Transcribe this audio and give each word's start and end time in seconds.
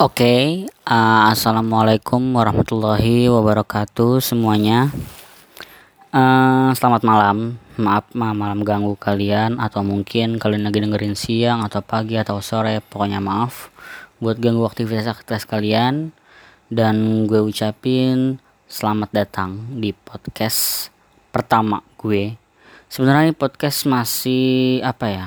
Oke, 0.00 0.64
uh, 0.88 1.28
assalamualaikum 1.28 2.32
warahmatullahi 2.32 3.28
wabarakatuh 3.28 4.24
semuanya. 4.24 4.88
Uh, 6.08 6.72
selamat 6.72 7.04
malam, 7.04 7.60
maaf 7.76 8.08
ma 8.16 8.32
malam 8.32 8.64
ganggu 8.64 8.96
kalian 8.96 9.60
atau 9.60 9.84
mungkin 9.84 10.40
kalian 10.40 10.64
lagi 10.64 10.80
dengerin 10.80 11.12
siang 11.12 11.60
atau 11.68 11.84
pagi 11.84 12.16
atau 12.16 12.40
sore, 12.40 12.80
pokoknya 12.80 13.20
maaf 13.20 13.68
buat 14.24 14.40
ganggu 14.40 14.64
aktivitas-aktivitas 14.64 15.44
kalian. 15.44 16.16
Dan 16.72 17.28
gue 17.28 17.44
ucapin 17.44 18.40
selamat 18.72 19.12
datang 19.12 19.68
di 19.68 19.92
podcast 19.92 20.88
pertama 21.28 21.84
gue. 22.00 22.40
Sebenarnya 22.88 23.36
podcast 23.36 23.84
masih 23.84 24.80
apa 24.80 25.12
ya? 25.12 25.26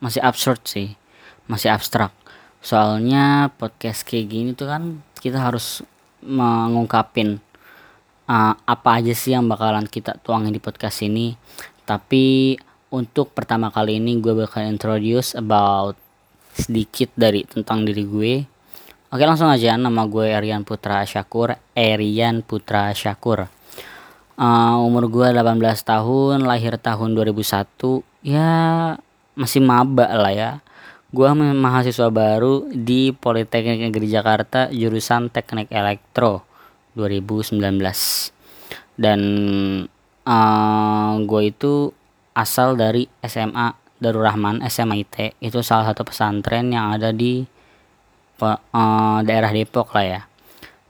Masih 0.00 0.24
absurd 0.24 0.64
sih, 0.64 0.96
masih 1.44 1.68
abstrak 1.68 2.23
soalnya 2.64 3.52
podcast 3.60 4.08
kayak 4.08 4.26
gini 4.32 4.50
tuh 4.56 4.72
kan 4.72 5.04
kita 5.20 5.36
harus 5.36 5.84
mengungkapin 6.24 7.36
uh, 8.24 8.56
apa 8.56 9.04
aja 9.04 9.12
sih 9.12 9.36
yang 9.36 9.44
bakalan 9.44 9.84
kita 9.84 10.16
tuangin 10.24 10.56
di 10.56 10.64
podcast 10.64 11.04
ini. 11.04 11.36
Tapi 11.84 12.56
untuk 12.88 13.36
pertama 13.36 13.68
kali 13.68 14.00
ini 14.00 14.16
gue 14.16 14.32
bakal 14.32 14.64
introduce 14.64 15.36
about 15.36 16.00
sedikit 16.56 17.12
dari 17.12 17.44
tentang 17.44 17.84
diri 17.84 18.04
gue. 18.08 18.34
Oke 19.12 19.24
langsung 19.28 19.52
aja. 19.52 19.76
Nama 19.76 20.02
gue 20.08 20.32
Arian 20.32 20.64
Putra 20.64 21.04
Syakur 21.04 21.60
Arian 21.76 22.40
Putra 22.40 22.96
Syakur. 22.96 23.44
Uh, 24.40 24.82
umur 24.82 25.06
gue 25.12 25.26
18 25.30 25.60
tahun 25.84 26.42
lahir 26.42 26.74
tahun 26.80 27.14
2001 27.14 28.02
ya 28.26 28.50
masih 29.38 29.62
maba 29.62 30.10
lah 30.10 30.34
ya 30.34 30.50
Gua 31.14 31.30
mahasiswa 31.30 32.10
baru 32.10 32.66
di 32.74 33.14
Politeknik 33.14 33.86
Negeri 33.86 34.10
Jakarta 34.10 34.66
jurusan 34.66 35.30
Teknik 35.30 35.70
Elektro 35.70 36.42
2019. 36.98 37.62
Dan 38.98 39.20
uh, 40.26 41.14
gue 41.22 41.42
itu 41.46 41.94
asal 42.34 42.74
dari 42.74 43.06
SMA 43.22 43.78
Darul 44.02 44.26
Rahman 44.26 44.58
SMA 44.66 45.06
IT 45.06 45.38
itu 45.38 45.62
salah 45.62 45.94
satu 45.94 46.02
pesantren 46.02 46.74
yang 46.74 46.90
ada 46.90 47.14
di 47.14 47.46
uh, 48.42 49.18
daerah 49.22 49.54
Depok 49.54 49.94
lah 49.94 50.18
ya. 50.18 50.20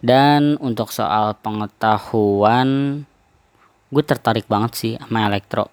Dan 0.01 0.57
untuk 0.57 0.89
soal 0.89 1.37
pengetahuan 1.37 3.05
gue 3.93 4.05
tertarik 4.09 4.49
banget 4.49 4.73
sih 4.73 4.93
sama 4.97 5.29
elektro. 5.29 5.69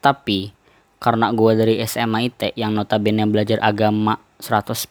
Tapi 0.00 0.56
karena 1.00 1.32
gue 1.32 1.52
dari 1.56 1.74
SMA 1.88 2.28
IT 2.28 2.54
yang 2.60 2.76
notabene 2.76 3.24
belajar 3.24 3.56
agama 3.64 4.20
100% 4.36 4.84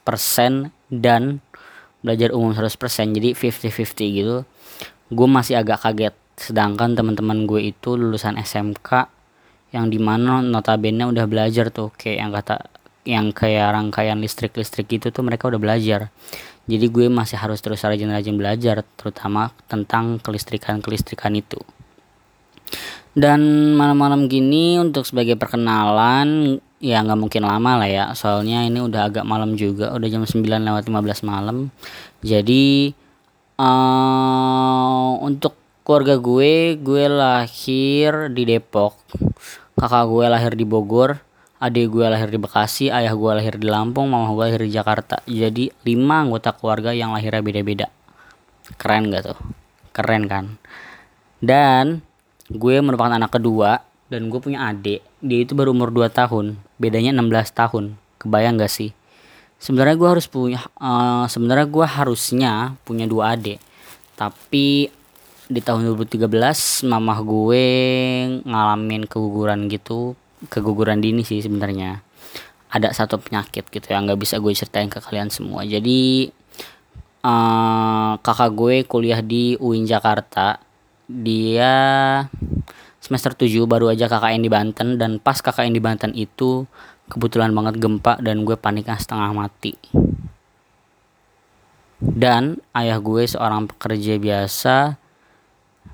dan 0.89 1.37
belajar 2.01 2.33
umum 2.33 2.51
100% 2.51 2.73
jadi 3.13 3.37
50-50 3.37 4.17
gitu. 4.17 4.37
Gue 5.13 5.27
masih 5.29 5.61
agak 5.61 5.85
kaget. 5.85 6.15
Sedangkan 6.33 6.97
teman-teman 6.97 7.45
gue 7.45 7.69
itu 7.69 7.93
lulusan 7.93 8.41
SMK 8.41 9.05
yang 9.69 9.93
di 9.93 10.01
mana 10.01 10.41
notabene 10.41 11.05
udah 11.05 11.29
belajar 11.29 11.69
tuh 11.69 11.93
kayak 11.93 12.17
yang 12.17 12.31
kata 12.33 12.55
yang 13.05 13.25
kayak 13.29 13.69
rangkaian 13.69 14.17
listrik-listrik 14.17 14.89
gitu 14.89 15.13
tuh 15.13 15.21
mereka 15.21 15.45
udah 15.45 15.61
belajar. 15.61 16.09
Jadi 16.65 16.85
gue 16.89 17.05
masih 17.09 17.37
harus 17.37 17.61
terus 17.61 17.85
rajin-rajin 17.85 18.33
belajar 18.33 18.81
terutama 18.97 19.53
tentang 19.69 20.17
kelistrikan-kelistrikan 20.21 21.33
itu 21.37 21.61
dan 23.17 23.41
malam-malam 23.73 24.29
gini 24.29 24.77
untuk 24.77 25.05
sebagai 25.05 25.33
perkenalan 25.37 26.59
ya 26.79 27.03
nggak 27.03 27.19
mungkin 27.19 27.43
lama 27.43 27.83
lah 27.83 27.89
ya. 27.89 28.05
Soalnya 28.15 28.65
ini 28.65 28.79
udah 28.79 29.09
agak 29.09 29.25
malam 29.25 29.57
juga 29.57 29.93
udah 29.93 30.07
jam 30.07 30.23
9 30.23 30.45
lewat 30.45 30.83
15 30.87 31.25
malam. 31.27 31.73
Jadi 32.21 32.93
uh, 33.59 35.17
untuk 35.23 35.57
keluarga 35.81 36.21
gue 36.21 36.77
gue 36.77 37.05
lahir 37.09 38.29
di 38.29 38.43
Depok. 38.45 38.95
Kakak 39.79 40.05
gue 40.11 40.25
lahir 40.27 40.53
di 40.59 40.67
Bogor 40.67 41.29
adik 41.59 41.91
gue 41.91 42.07
lahir 42.07 42.31
di 42.31 42.39
Bekasi 42.39 42.87
ayah 42.87 43.11
gue 43.11 43.31
lahir 43.35 43.59
di 43.59 43.67
Lampung 43.67 44.07
mama 44.07 44.31
gue 44.31 44.47
lahir 44.47 44.63
di 44.63 44.71
Jakarta. 44.71 45.19
Jadi 45.27 45.67
lima 45.83 46.23
anggota 46.23 46.55
keluarga 46.55 46.95
yang 46.95 47.11
lahirnya 47.11 47.43
beda-beda. 47.43 47.87
Keren 48.79 49.11
gak 49.11 49.23
tuh? 49.27 49.39
Keren 49.91 50.23
kan? 50.31 50.45
Dan 51.43 51.99
gue 52.49 52.75
merupakan 52.81 53.13
anak 53.13 53.37
kedua 53.37 53.85
dan 54.09 54.27
gue 54.27 54.39
punya 54.41 54.65
adik. 54.65 55.05
Dia 55.21 55.45
itu 55.45 55.53
baru 55.53 55.71
umur 55.71 55.93
2 55.93 56.09
tahun. 56.09 56.57
Bedanya 56.81 57.13
16 57.13 57.53
tahun. 57.53 57.95
Kebayang 58.17 58.57
gak 58.57 58.73
sih? 58.73 58.91
Sebenarnya 59.61 59.95
gue 59.99 60.09
harus 60.09 60.25
punya 60.25 60.59
uh, 60.81 61.27
sebenarnya 61.29 61.67
gue 61.67 61.85
harusnya 61.85 62.53
punya 62.87 63.05
dua 63.05 63.35
adik. 63.35 63.59
Tapi 64.15 64.87
di 65.49 65.59
tahun 65.59 65.83
2013 65.99 66.31
mamah 66.87 67.19
gue 67.21 67.65
ngalamin 68.47 69.03
keguguran 69.03 69.67
gitu. 69.67 70.15
Keguguran 70.47 71.03
dini 71.03 71.27
sih 71.27 71.43
sebenarnya. 71.43 71.99
Ada 72.71 72.95
satu 72.95 73.19
penyakit 73.19 73.67
gitu 73.67 73.87
yang 73.91 74.07
nggak 74.07 74.19
bisa 74.23 74.39
gue 74.39 74.55
ceritain 74.55 74.87
ke 74.87 75.03
kalian 75.03 75.27
semua. 75.27 75.67
Jadi 75.67 76.31
uh, 77.27 78.15
kakak 78.23 78.51
gue 78.55 78.75
kuliah 78.87 79.19
di 79.19 79.59
UIN 79.59 79.83
Jakarta 79.83 80.68
dia 81.09 81.73
semester 83.01 83.33
7 83.33 83.65
baru 83.65 83.89
aja 83.89 84.05
KKN 84.05 84.45
di 84.45 84.51
Banten 84.53 85.01
dan 85.01 85.17
pas 85.17 85.41
KKN 85.41 85.73
di 85.73 85.81
Banten 85.81 86.13
itu 86.13 86.69
kebetulan 87.09 87.49
banget 87.49 87.81
gempa 87.81 88.21
dan 88.21 88.45
gue 88.45 88.53
paniknya 88.53 88.93
setengah 88.93 89.33
mati. 89.33 89.73
Dan 91.99 92.61
ayah 92.77 93.01
gue 93.01 93.25
seorang 93.25 93.65
pekerja 93.65 94.21
biasa 94.21 94.95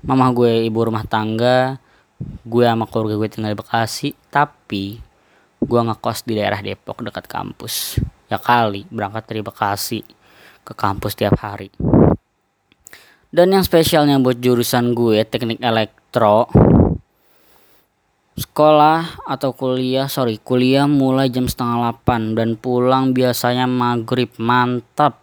mama 0.04 0.28
gue 0.30 0.68
ibu 0.68 0.78
rumah 0.86 1.02
tangga 1.08 1.80
gue 2.46 2.62
sama 2.62 2.84
keluarga 2.86 3.16
gue 3.16 3.28
tinggal 3.32 3.56
di 3.56 3.58
Bekasi 3.58 4.12
tapi 4.28 5.00
gue 5.58 5.80
ngekos 5.80 6.28
di 6.28 6.36
daerah 6.36 6.60
Depok 6.60 7.00
dekat 7.00 7.24
kampus. 7.24 7.96
Ya 8.28 8.36
kali 8.36 8.84
berangkat 8.92 9.24
dari 9.32 9.40
Bekasi 9.40 10.04
ke 10.62 10.76
kampus 10.76 11.16
tiap 11.16 11.40
hari 11.40 11.72
dan 13.36 13.52
yang 13.52 13.60
spesialnya 13.60 14.16
buat 14.16 14.40
jurusan 14.40 14.96
gue 14.96 15.20
teknik 15.28 15.60
elektro 15.60 16.48
sekolah 18.32 19.28
atau 19.28 19.52
kuliah 19.52 20.08
sorry 20.08 20.40
kuliah 20.40 20.88
mulai 20.88 21.28
jam 21.28 21.44
setengah 21.44 22.00
8 22.00 22.32
dan 22.32 22.56
pulang 22.56 23.12
biasanya 23.12 23.68
maghrib 23.68 24.32
mantap. 24.40 25.20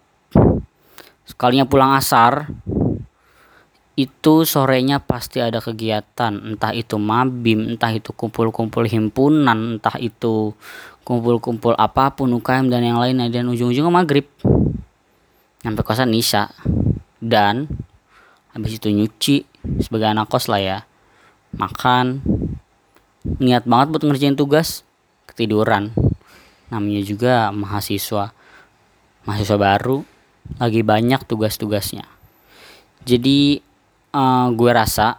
Sekalinya 1.26 1.66
pulang 1.66 1.98
asar 1.98 2.46
itu 3.98 4.46
sorenya 4.46 5.02
pasti 5.02 5.42
ada 5.42 5.58
kegiatan. 5.58 6.54
Entah 6.54 6.70
itu 6.70 6.94
mabim 7.02 7.74
entah 7.74 7.90
itu 7.90 8.14
kumpul-kumpul 8.14 8.86
himpunan 8.86 9.78
entah 9.78 9.98
itu 9.98 10.54
kumpul-kumpul 11.02 11.74
apa 11.74 12.14
pun 12.14 12.30
UKM 12.30 12.70
dan 12.70 12.82
yang 12.86 12.98
lainnya. 13.02 13.26
Dan 13.26 13.50
ujung-ujungnya 13.50 13.90
maghrib. 13.90 14.30
Sampai 15.62 15.82
kosan 15.86 16.14
Nisa. 16.14 16.50
Dan 17.22 17.83
habis 18.54 18.78
itu 18.78 18.88
nyuci 18.88 19.36
sebagai 19.82 20.14
anak 20.14 20.30
kos 20.30 20.46
lah 20.46 20.62
ya. 20.62 20.78
Makan. 21.58 22.22
Niat 23.42 23.66
banget 23.66 23.86
buat 23.90 24.04
ngerjain 24.06 24.38
tugas. 24.38 24.86
Ketiduran. 25.26 25.90
Namanya 26.70 27.02
juga 27.02 27.50
mahasiswa. 27.50 28.30
Mahasiswa 29.26 29.58
baru. 29.58 30.06
Lagi 30.62 30.86
banyak 30.86 31.26
tugas-tugasnya. 31.26 32.06
Jadi 33.04 33.58
uh, 34.14 34.48
gue 34.54 34.70
rasa 34.70 35.18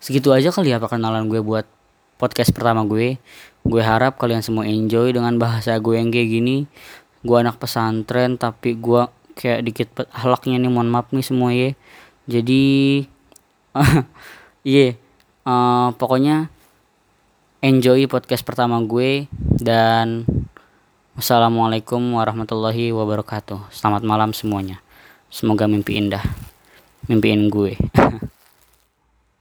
segitu 0.00 0.32
aja 0.32 0.48
kali 0.48 0.72
ya 0.72 0.80
perkenalan 0.80 1.28
gue 1.28 1.44
buat 1.44 1.68
podcast 2.16 2.56
pertama 2.56 2.88
gue. 2.88 3.20
Gue 3.60 3.82
harap 3.84 4.16
kalian 4.16 4.40
semua 4.40 4.64
enjoy 4.64 5.12
dengan 5.12 5.36
bahasa 5.36 5.76
gue 5.76 6.00
yang 6.00 6.08
kayak 6.08 6.28
gini. 6.32 6.64
Gue 7.20 7.36
anak 7.44 7.60
pesantren 7.60 8.40
tapi 8.40 8.80
gue 8.80 9.04
kayak 9.36 9.60
dikit 9.68 9.88
halaknya 10.16 10.60
nih 10.60 10.70
mohon 10.72 10.88
maaf 10.88 11.12
nih 11.12 11.24
semua 11.24 11.52
ya 11.52 11.72
jadi 12.30 12.62
iya 14.62 14.86
yeah, 14.86 14.92
uh, 15.42 15.90
pokoknya 15.98 16.46
enjoy 17.58 18.06
podcast 18.06 18.46
pertama 18.46 18.78
gue 18.86 19.26
dan 19.58 20.22
wassalamualaikum 21.18 22.00
warahmatullahi 22.14 22.94
wabarakatuh. 22.94 23.68
Selamat 23.74 24.06
malam 24.06 24.30
semuanya. 24.30 24.78
Semoga 25.28 25.66
mimpi 25.66 25.98
indah. 25.98 26.22
Mimpiin 27.10 27.50
gue 27.50 27.74